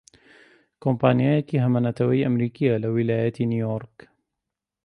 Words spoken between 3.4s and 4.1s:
نیویۆرک